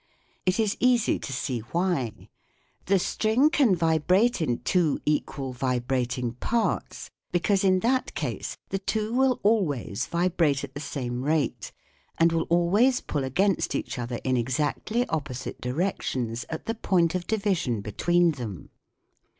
[0.47, 2.29] It is easy to see why.
[2.87, 9.13] The string can vibrate in two equal vibrating parts, because in that case the two
[9.13, 11.71] will always vibrate at the same rate
[12.17, 16.01] and will always SOUND IN MUSIC 45 pull against each other in exactly opposite direc
[16.01, 18.71] tions at the point of division between them.